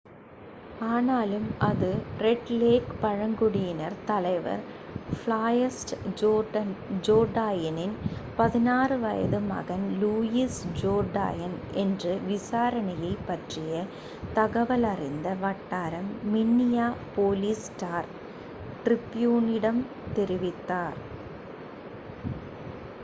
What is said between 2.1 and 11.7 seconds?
red Lake பழங்குடியினர் தலைவர் Floyd ஜோர்டாய்னின் 16 வயது மகன் லூயிஸ் ஜோர்டாய்ன்